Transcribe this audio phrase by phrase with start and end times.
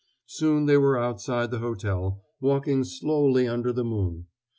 [0.25, 4.25] Soon they were outside the hotel, walking slowly under the moon.